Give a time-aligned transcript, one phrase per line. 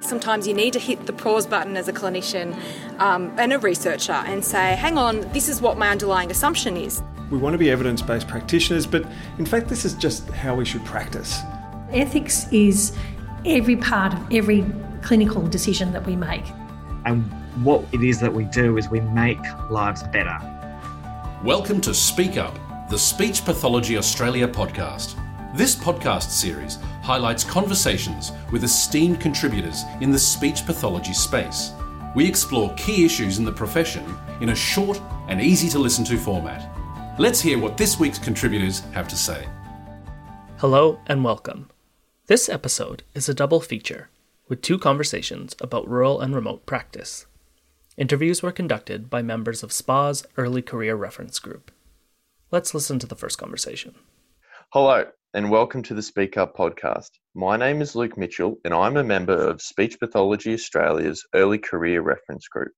[0.00, 2.54] Sometimes you need to hit the pause button as a clinician
[3.00, 7.02] um, and a researcher and say, hang on, this is what my underlying assumption is.
[7.30, 9.04] We want to be evidence based practitioners, but
[9.38, 11.40] in fact, this is just how we should practice.
[11.90, 12.96] Ethics is
[13.44, 14.64] every part of every
[15.02, 16.44] clinical decision that we make.
[17.04, 17.24] And
[17.64, 20.38] what it is that we do is we make lives better.
[21.42, 22.56] Welcome to Speak Up,
[22.88, 25.16] the Speech Pathology Australia podcast.
[25.54, 31.72] This podcast series highlights conversations with esteemed contributors in the speech pathology space.
[32.14, 34.04] We explore key issues in the profession
[34.42, 36.68] in a short and easy to listen to format.
[37.18, 39.48] Let's hear what this week's contributors have to say.
[40.58, 41.70] Hello and welcome.
[42.26, 44.10] This episode is a double feature
[44.48, 47.24] with two conversations about rural and remote practice.
[47.96, 51.70] Interviews were conducted by members of SPA's Early Career Reference Group.
[52.50, 53.94] Let's listen to the first conversation.
[54.72, 57.10] Hello, and welcome to the Speak Up podcast.
[57.34, 62.00] My name is Luke Mitchell, and I'm a member of Speech Pathology Australia's Early Career
[62.00, 62.72] Reference Group.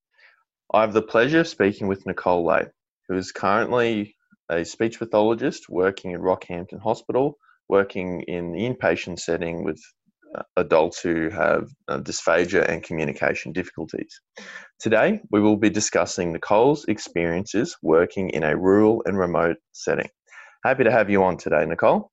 [0.75, 2.67] I have the pleasure of speaking with Nicole Lay,
[3.09, 4.17] who is currently
[4.51, 7.37] a speech pathologist working in Rockhampton Hospital,
[7.69, 9.81] working in the inpatient setting with
[10.37, 14.21] uh, adults who have uh, dysphagia and communication difficulties.
[14.81, 20.09] Today, we will be discussing Nicole's experiences working in a rural and remote setting.
[20.65, 22.10] Happy to have you on today, Nicole.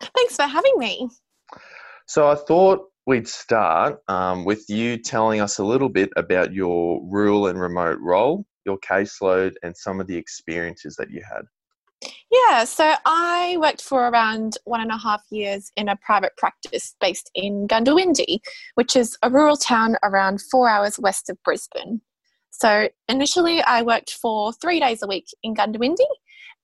[0.00, 1.08] Thanks for having me.
[2.06, 7.00] So, I thought we'd start um, with you telling us a little bit about your
[7.04, 11.42] rural and remote role, your caseload, and some of the experiences that you had.
[12.30, 16.94] Yeah, so I worked for around one and a half years in a private practice
[17.00, 18.40] based in Goondiwindi,
[18.74, 22.00] which is a rural town around four hours west of Brisbane.
[22.50, 26.06] So initially, I worked for three days a week in Goondiwindi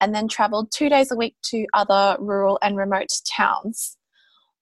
[0.02, 3.96] and then travelled two days a week to other rural and remote towns.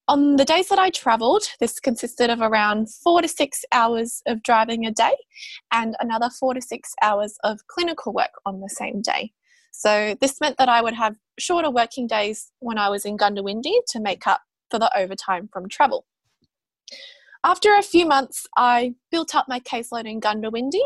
[0.07, 4.43] On the days that I travelled, this consisted of around four to six hours of
[4.43, 5.17] driving a day
[5.73, 9.33] and another four to six hours of clinical work on the same day.
[9.73, 13.79] So this meant that I would have shorter working days when I was in Goondiwindi
[13.91, 16.05] to make up for the overtime from travel.
[17.43, 20.83] After a few months, I built up my caseload in Goondiwindi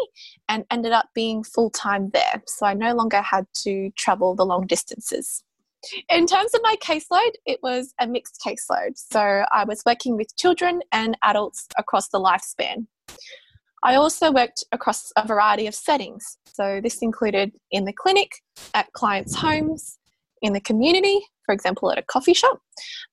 [0.48, 4.46] and ended up being full time there, so I no longer had to travel the
[4.46, 5.42] long distances.
[6.08, 10.36] In terms of my caseload, it was a mixed caseload, so I was working with
[10.36, 12.86] children and adults across the lifespan.
[13.82, 18.30] I also worked across a variety of settings, so this included in the clinic,
[18.74, 19.98] at clients' homes,
[20.40, 22.60] in the community, for example, at a coffee shop,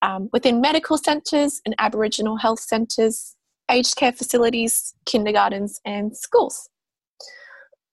[0.01, 3.35] um, within medical centres and Aboriginal health centres,
[3.69, 6.69] aged care facilities, kindergartens, and schools.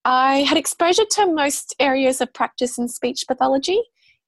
[0.04, 3.80] I had exposure to most areas of practice in speech pathology,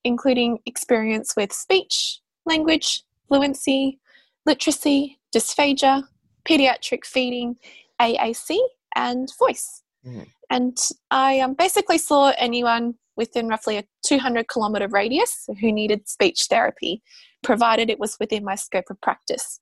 [0.04, 3.98] including experience with speech, language, fluency,
[4.46, 6.04] literacy, dysphagia,
[6.44, 7.56] pediatric feeding,
[8.00, 8.58] AAC,
[8.96, 9.82] and voice.
[10.06, 10.26] Mm.
[10.50, 10.78] And
[11.10, 17.02] I um, basically saw anyone within roughly a 200 kilometre radius who needed speech therapy,
[17.44, 19.60] provided it was within my scope of practice.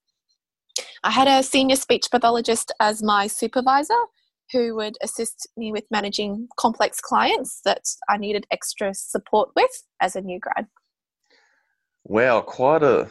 [1.02, 3.98] I had a senior speech pathologist as my supervisor
[4.52, 10.14] who would assist me with managing complex clients that I needed extra support with as
[10.14, 10.68] a new grad.
[12.04, 13.10] Wow, quite a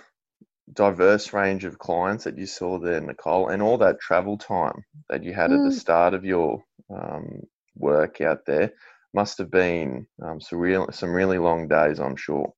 [0.73, 5.23] diverse range of clients that you saw there, Nicole, and all that travel time that
[5.23, 5.57] you had mm.
[5.57, 5.79] at the mm.
[5.79, 7.41] start of your um,
[7.75, 8.71] work out there
[9.13, 12.53] must have been um, some, real, some really long days, I'm sure.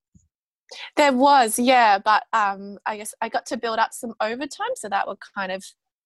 [0.96, 4.90] There was, yeah, but um, I guess I got to build up some overtime, so
[4.90, 5.64] that would kind of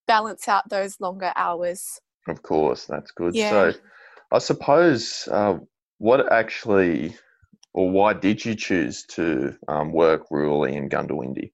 [0.08, 2.00] balance out those longer hours.
[2.28, 3.36] Of course, that's good.
[3.36, 3.50] Yeah.
[3.50, 3.80] So,
[4.32, 5.58] I suppose uh,
[5.98, 7.16] what actually,
[7.74, 11.52] or why did you choose to um, work rurally in Goondiwindi?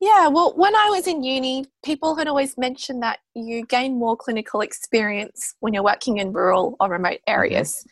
[0.00, 4.16] Yeah, well, when I was in uni, people had always mentioned that you gain more
[4.16, 7.34] clinical experience when you're working in rural or remote mm-hmm.
[7.34, 7.76] areas.
[7.78, 7.90] Mm-hmm.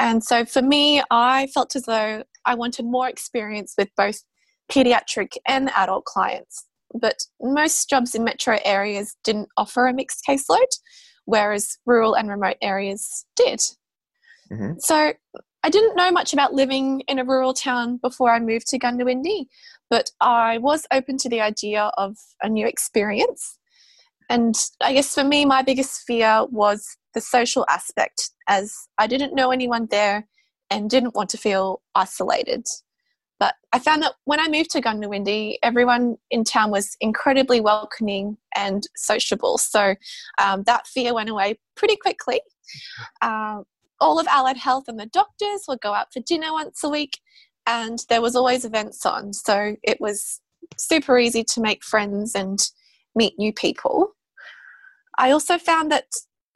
[0.00, 4.22] And so for me, I felt as though I wanted more experience with both
[4.70, 6.66] pediatric and adult clients.
[6.94, 10.68] But most jobs in metro areas didn't offer a mixed caseload,
[11.24, 13.60] whereas rural and remote areas did.
[14.50, 14.78] Mm-hmm.
[14.78, 15.12] So
[15.64, 19.46] I didn't know much about living in a rural town before I moved to Goondiwindi,
[19.90, 23.58] but I was open to the idea of a new experience.
[24.30, 29.34] And I guess for me, my biggest fear was the social aspect, as I didn't
[29.34, 30.28] know anyone there
[30.70, 32.66] and didn't want to feel isolated.
[33.40, 38.36] But I found that when I moved to Goondiwindi, everyone in town was incredibly welcoming
[38.54, 39.58] and sociable.
[39.58, 39.94] So
[40.38, 42.40] um, that fear went away pretty quickly.
[43.22, 43.64] Um,
[44.00, 47.18] all of Allied Health and the doctors would go out for dinner once a week,
[47.66, 49.32] and there was always events on.
[49.32, 50.40] So it was
[50.76, 52.58] super easy to make friends and
[53.14, 54.12] meet new people.
[55.18, 56.06] I also found that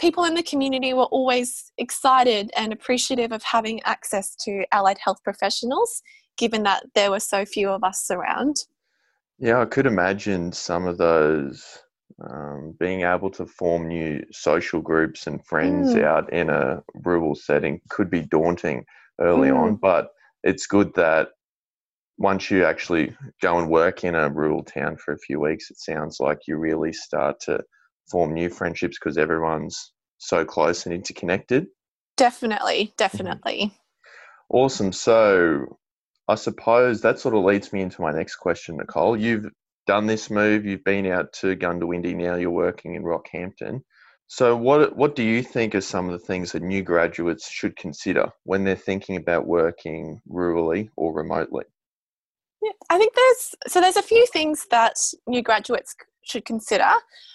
[0.00, 5.18] people in the community were always excited and appreciative of having access to allied health
[5.24, 6.02] professionals,
[6.36, 8.56] given that there were so few of us around.
[9.38, 11.78] Yeah, I could imagine some of those
[12.28, 16.04] um, being able to form new social groups and friends mm.
[16.04, 18.84] out in a rural setting could be daunting
[19.20, 19.56] early mm.
[19.56, 20.08] on, but
[20.42, 21.28] it's good that
[22.18, 25.78] once you actually go and work in a rural town for a few weeks, it
[25.78, 27.60] sounds like you really start to
[28.10, 31.66] form new friendships because everyone's so close and interconnected.
[32.16, 32.94] Definitely, mm-hmm.
[32.96, 33.72] definitely.
[34.50, 34.92] Awesome.
[34.92, 35.78] So
[36.28, 39.16] I suppose that sort of leads me into my next question, Nicole.
[39.16, 39.46] You've
[39.86, 43.82] done this move, you've been out to Goondiwindi, now you're working in Rockhampton.
[44.28, 47.76] So, what what do you think are some of the things that new graduates should
[47.76, 51.64] consider when they're thinking about working rurally or remotely?
[52.62, 54.94] Yeah, I think there's so there's a few things that
[55.26, 55.94] new graduates
[56.24, 56.88] should consider.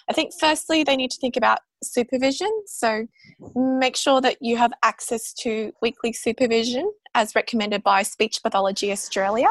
[0.08, 2.50] I think firstly they need to think about supervision.
[2.66, 3.06] So
[3.54, 9.48] make sure that you have access to weekly supervision as recommended by Speech Pathology Australia,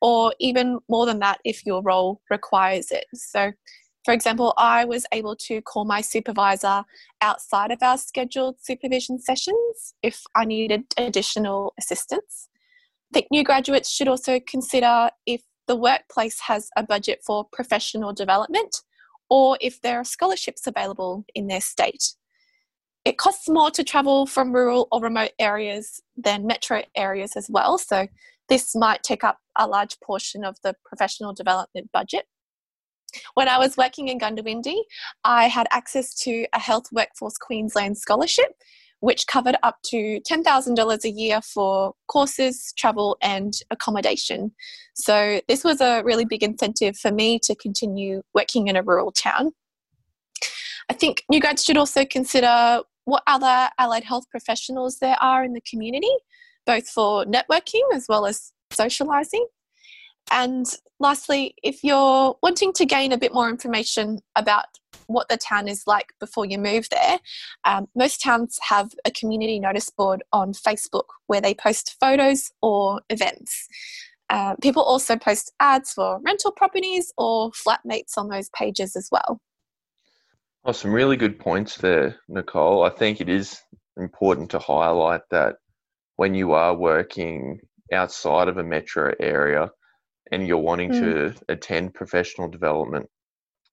[0.00, 3.06] or even more than that if your role requires it.
[3.14, 3.52] So
[4.04, 6.84] for example, I was able to call my supervisor
[7.22, 12.50] outside of our scheduled supervision sessions if I needed additional assistance.
[13.10, 18.12] I think new graduates should also consider if the workplace has a budget for professional
[18.12, 18.82] development
[19.30, 22.14] or if there are scholarships available in their state.
[23.06, 27.78] It costs more to travel from rural or remote areas than metro areas as well,
[27.78, 28.06] so
[28.48, 32.26] this might take up a large portion of the professional development budget.
[33.34, 34.76] When I was working in Goondiwindi,
[35.24, 38.52] I had access to a Health Workforce Queensland scholarship,
[39.00, 44.52] which covered up to $10,000 a year for courses, travel, and accommodation.
[44.94, 49.12] So, this was a really big incentive for me to continue working in a rural
[49.12, 49.52] town.
[50.88, 55.52] I think new grads should also consider what other allied health professionals there are in
[55.52, 56.14] the community,
[56.66, 59.44] both for networking as well as socialising.
[60.30, 60.66] And
[61.00, 64.66] lastly, if you're wanting to gain a bit more information about
[65.06, 67.18] what the town is like before you move there,
[67.64, 73.02] um, most towns have a community notice board on Facebook where they post photos or
[73.10, 73.68] events.
[74.30, 79.40] Uh, people also post ads for rental properties or flatmates on those pages as well.
[80.64, 82.84] Oh, some really good points there, Nicole.
[82.84, 83.60] I think it is
[83.98, 85.56] important to highlight that
[86.16, 87.60] when you are working
[87.94, 89.70] outside of a metro area
[90.30, 91.00] and you're wanting mm.
[91.00, 93.08] to attend professional development,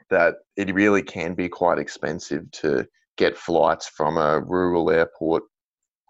[0.09, 2.85] that it really can be quite expensive to
[3.17, 5.43] get flights from a rural airport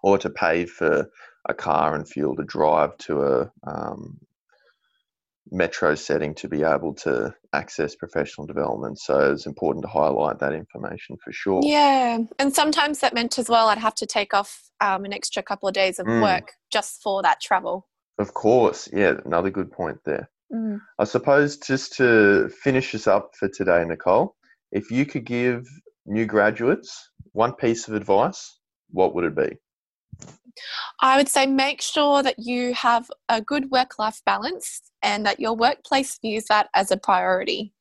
[0.03, 1.07] or to pay for
[1.47, 4.19] a car and fuel to drive to a um,
[5.51, 8.99] metro setting to be able to access professional development.
[8.99, 11.61] So it's important to highlight that information for sure.
[11.63, 15.43] Yeah, and sometimes that meant as well I'd have to take off um, an extra
[15.43, 16.21] couple of days of mm.
[16.21, 17.87] work just for that travel.
[18.21, 20.29] Of course, yeah, another good point there.
[20.53, 20.79] Mm.
[20.99, 24.35] I suppose just to finish this up for today, Nicole,
[24.71, 25.65] if you could give
[26.05, 28.59] new graduates one piece of advice,
[28.91, 29.57] what would it be?
[31.01, 35.39] I would say make sure that you have a good work life balance and that
[35.39, 37.73] your workplace views that as a priority.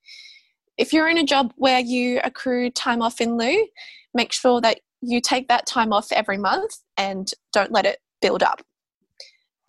[0.79, 3.67] If you're in a job where you accrue time off in lieu,
[4.15, 8.43] make sure that you take that time off every month and don't let it build
[8.43, 8.63] up.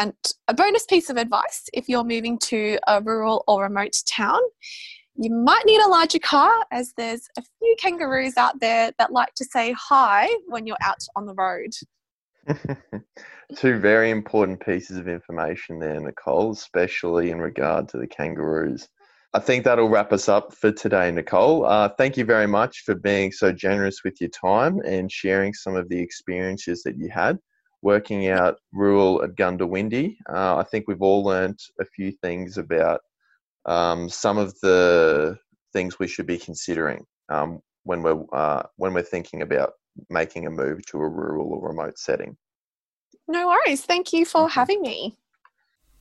[0.01, 0.13] And
[0.47, 4.39] a bonus piece of advice if you're moving to a rural or remote town,
[5.15, 9.35] you might need a larger car as there's a few kangaroos out there that like
[9.35, 11.69] to say hi when you're out on the road.
[13.55, 18.89] Two very important pieces of information there, Nicole, especially in regard to the kangaroos.
[19.35, 21.63] I think that'll wrap us up for today, Nicole.
[21.63, 25.75] Uh, thank you very much for being so generous with your time and sharing some
[25.75, 27.37] of the experiences that you had
[27.81, 30.15] working out rural at Goondiwindi.
[30.29, 33.01] Uh, I think we've all learnt a few things about
[33.65, 35.37] um, some of the
[35.73, 39.73] things we should be considering um, when we're uh, when we're thinking about
[40.09, 42.37] making a move to a rural or remote setting.
[43.27, 43.83] No worries.
[43.83, 45.17] Thank you for having me.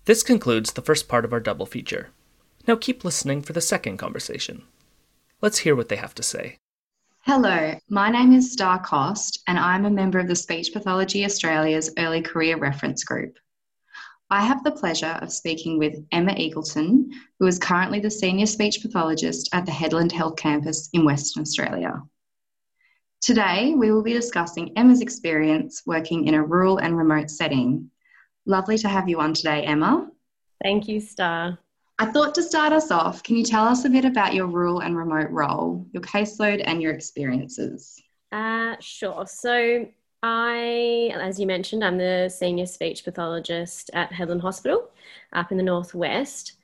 [0.04, 2.08] This concludes the first part of our double feature.
[2.66, 4.64] Now keep listening for the second conversation.
[5.40, 6.58] Let's hear what they have to say.
[7.32, 11.94] Hello, my name is Star Kost, and I'm a member of the Speech Pathology Australia's
[11.96, 13.38] Early Career Reference Group.
[14.30, 18.82] I have the pleasure of speaking with Emma Eagleton, who is currently the Senior Speech
[18.82, 22.02] Pathologist at the Hedland Health Campus in Western Australia.
[23.20, 27.92] Today, we will be discussing Emma's experience working in a rural and remote setting.
[28.44, 30.10] Lovely to have you on today, Emma.
[30.64, 31.60] Thank you, Star.
[32.00, 34.80] I thought to start us off, can you tell us a bit about your rural
[34.80, 38.02] and remote role, your caseload, and your experiences?
[38.32, 39.26] Uh, sure.
[39.26, 39.86] So,
[40.22, 44.88] I, as you mentioned, I'm the senior speech pathologist at Hedland Hospital
[45.34, 46.54] up in the northwest.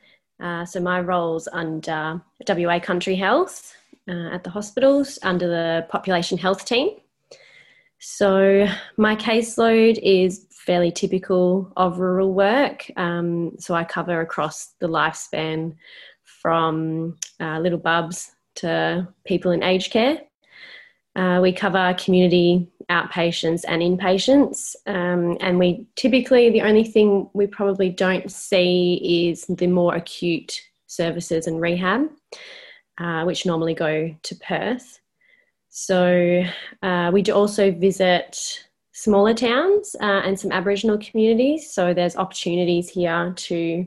[0.40, 3.76] Uh, so, my role's under WA Country Health
[4.08, 6.96] uh, at the hospitals under the population health team.
[7.98, 8.66] So,
[8.96, 12.90] my caseload is fairly typical of rural work.
[12.96, 15.76] Um, so, I cover across the lifespan
[16.24, 20.20] from uh, little bubs to people in aged care.
[21.14, 27.46] Uh, we cover community outpatients and inpatients, um, and we typically the only thing we
[27.46, 32.10] probably don't see is the more acute services and rehab,
[32.98, 35.00] uh, which normally go to Perth.
[35.70, 36.44] So
[36.82, 38.65] uh, we do also visit
[38.96, 41.70] smaller towns uh, and some Aboriginal communities.
[41.70, 43.86] So there's opportunities here to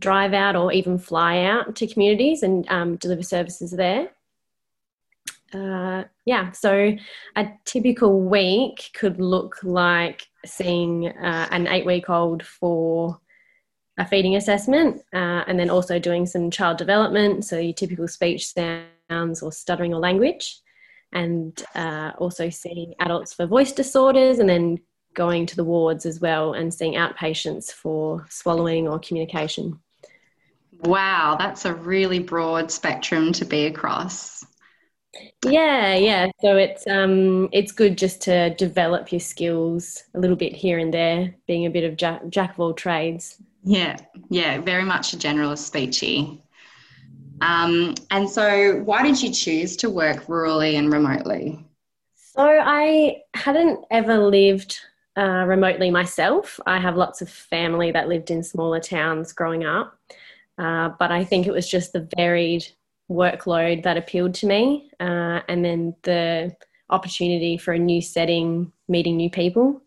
[0.00, 4.10] drive out or even fly out to communities and um, deliver services there.
[5.52, 6.96] Uh, yeah, so
[7.36, 13.20] a typical week could look like seeing uh, an eight week old for
[13.98, 18.52] a feeding assessment uh, and then also doing some child development, so your typical speech
[18.52, 20.58] sounds or stuttering or language
[21.14, 24.78] and uh, also seeing adults for voice disorders and then
[25.14, 29.78] going to the wards as well and seeing outpatients for swallowing or communication.
[30.80, 34.44] Wow, that's a really broad spectrum to be across.
[35.46, 36.26] Yeah, yeah.
[36.40, 40.92] So it's um it's good just to develop your skills a little bit here and
[40.92, 43.36] there, being a bit of jack, jack of all trades.
[43.62, 43.96] Yeah,
[44.28, 46.40] yeah, very much a generalist speechy.
[47.40, 51.64] Um, and so, why did you choose to work rurally and remotely?
[52.14, 54.78] So, I hadn't ever lived
[55.16, 56.58] uh, remotely myself.
[56.66, 59.98] I have lots of family that lived in smaller towns growing up,
[60.58, 62.66] uh, but I think it was just the varied
[63.10, 66.54] workload that appealed to me, uh, and then the
[66.90, 69.82] opportunity for a new setting, meeting new people.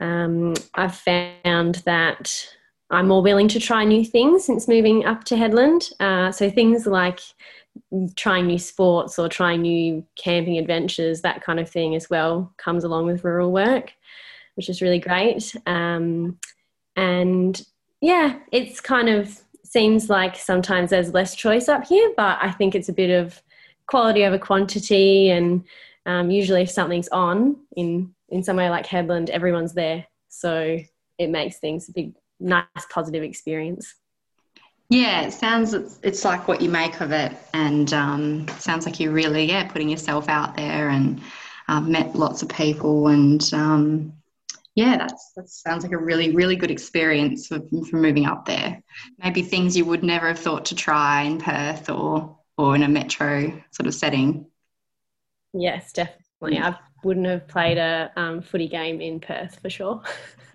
[0.00, 2.56] Um, I've found that
[2.92, 5.92] I'm more willing to try new things since moving up to Hedland.
[5.98, 7.20] Uh, so things like
[8.16, 12.84] trying new sports or trying new camping adventures, that kind of thing as well, comes
[12.84, 13.92] along with rural work,
[14.56, 15.56] which is really great.
[15.64, 16.38] Um,
[16.94, 17.64] and
[18.02, 22.74] yeah, it's kind of seems like sometimes there's less choice up here, but I think
[22.74, 23.40] it's a bit of
[23.86, 25.30] quality over quantity.
[25.30, 25.64] And
[26.04, 30.78] um, usually, if something's on in in somewhere like Hedland, everyone's there, so
[31.18, 33.94] it makes things a big nice positive experience.
[34.88, 39.00] Yeah, it sounds it's, it's like what you make of it, and um, sounds like
[39.00, 41.20] you're really yeah putting yourself out there and
[41.68, 44.12] uh, met lots of people, and um,
[44.74, 48.82] yeah, that's that sounds like a really really good experience for, for moving up there.
[49.18, 52.88] Maybe things you would never have thought to try in Perth or or in a
[52.88, 54.46] metro sort of setting.
[55.54, 56.58] Yes, definitely.
[56.58, 60.02] I wouldn't have played a um, footy game in Perth for sure.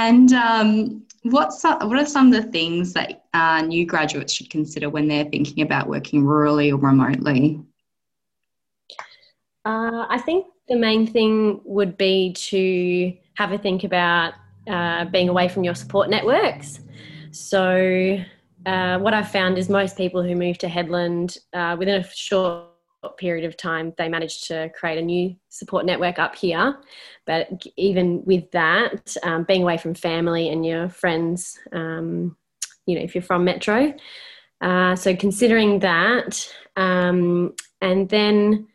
[0.00, 4.88] And um, what's what are some of the things that uh, new graduates should consider
[4.88, 7.60] when they're thinking about working rurally or remotely?
[9.66, 14.32] Uh, I think the main thing would be to have a think about
[14.66, 16.80] uh, being away from your support networks.
[17.32, 18.18] So,
[18.64, 22.69] uh, what I've found is most people who move to Hedland uh, within a short
[23.08, 26.78] period of time, they managed to create a new support network up here.
[27.26, 32.36] But even with that, um, being away from family and your friends, um,
[32.86, 33.94] you know, if you're from Metro.
[34.60, 38.66] Uh, so considering that, um, and then,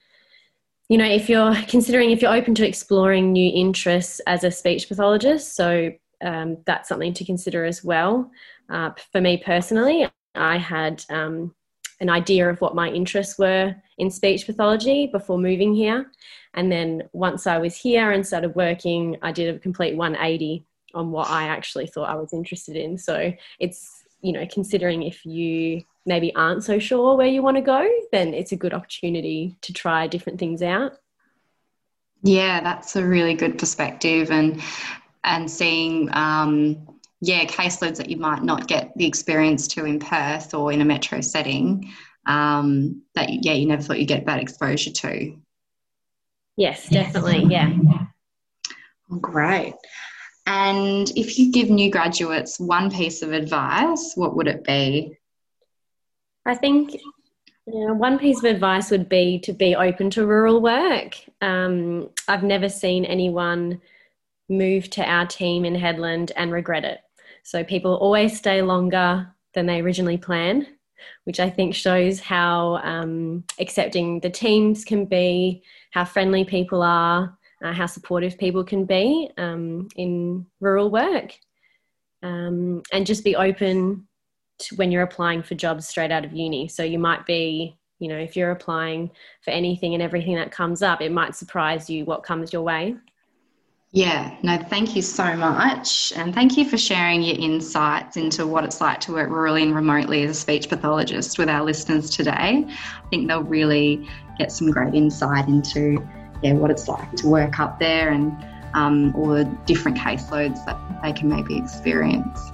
[0.89, 4.88] you know, if you're considering if you're open to exploring new interests as a speech
[4.88, 5.91] pathologist, so
[6.24, 8.32] um, that's something to consider as well.
[8.70, 11.53] Uh, for me personally, I had um,
[11.99, 16.11] an idea of what my interests were in speech pathology before moving here.
[16.53, 21.11] And then once I was here and started working, I did a complete 180 on
[21.11, 22.97] what I actually thought I was interested in.
[22.97, 27.61] So it's, you know, considering if you maybe aren't so sure where you want to
[27.61, 30.93] go, then it's a good opportunity to try different things out.
[32.23, 34.61] Yeah, that's a really good perspective and
[35.23, 40.53] and seeing um, yeah, caseloads that you might not get the experience to in Perth
[40.53, 41.93] or in a metro setting
[42.27, 45.36] um, that, yeah, you never thought you'd get that exposure to.
[46.57, 47.45] Yes, definitely.
[47.50, 47.74] Yeah.
[49.22, 49.74] Great.
[50.48, 55.17] And if you give new graduates one piece of advice, what would it be?
[56.45, 56.93] I think
[57.67, 61.15] you know, one piece of advice would be to be open to rural work.
[61.41, 63.81] Um, I've never seen anyone
[64.49, 66.99] move to our team in Hedland and regret it.
[67.43, 70.67] So people always stay longer than they originally plan,
[71.25, 77.37] which I think shows how um, accepting the teams can be, how friendly people are,
[77.63, 81.37] uh, how supportive people can be um, in rural work.
[82.23, 84.07] Um, and just be open
[84.57, 86.67] to when you're applying for jobs straight out of uni.
[86.67, 89.11] So you might be, you know, if you're applying
[89.41, 92.95] for anything and everything that comes up, it might surprise you what comes your way.
[93.91, 96.11] Yeah, no, thank you so much.
[96.17, 99.73] And thank you for sharing your insights into what it's like to work rurally and
[99.73, 102.65] remotely as a speech pathologist with our listeners today.
[102.67, 104.05] I think they'll really
[104.37, 106.05] get some great insight into
[106.43, 108.35] yeah, what it's like to work up there and
[108.73, 112.51] um, all the different caseloads that they can maybe experience.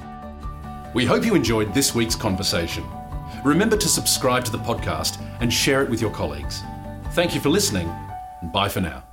[0.93, 2.85] We hope you enjoyed this week's conversation.
[3.43, 6.61] Remember to subscribe to the podcast and share it with your colleagues.
[7.11, 7.89] Thank you for listening,
[8.41, 9.10] and bye for now.